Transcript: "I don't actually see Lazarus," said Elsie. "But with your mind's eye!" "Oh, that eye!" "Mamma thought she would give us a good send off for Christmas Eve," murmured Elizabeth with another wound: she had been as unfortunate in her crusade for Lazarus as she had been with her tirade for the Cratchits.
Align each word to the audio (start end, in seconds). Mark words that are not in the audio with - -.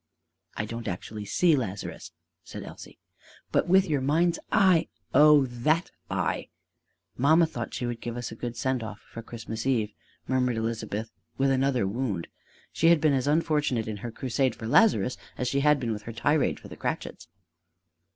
"I 0.57 0.65
don't 0.65 0.87
actually 0.87 1.25
see 1.25 1.55
Lazarus," 1.55 2.11
said 2.43 2.63
Elsie. 2.63 2.97
"But 3.51 3.67
with 3.67 3.87
your 3.87 4.01
mind's 4.01 4.39
eye!" 4.51 4.87
"Oh, 5.29 5.45
that 5.45 5.91
eye!" 6.09 6.49
"Mamma 7.19 7.45
thought 7.45 7.75
she 7.75 7.85
would 7.85 8.01
give 8.01 8.17
us 8.17 8.31
a 8.31 8.35
good 8.35 8.57
send 8.57 8.81
off 8.81 8.99
for 9.01 9.21
Christmas 9.21 9.67
Eve," 9.67 9.93
murmured 10.27 10.57
Elizabeth 10.57 11.11
with 11.37 11.51
another 11.51 11.85
wound: 11.85 12.29
she 12.73 12.87
had 12.87 12.99
been 12.99 13.13
as 13.13 13.27
unfortunate 13.27 13.87
in 13.87 13.97
her 13.97 14.11
crusade 14.11 14.55
for 14.55 14.65
Lazarus 14.65 15.17
as 15.37 15.47
she 15.47 15.59
had 15.59 15.79
been 15.79 15.93
with 15.93 16.01
her 16.01 16.13
tirade 16.13 16.59
for 16.59 16.67
the 16.67 16.75
Cratchits. 16.77 17.27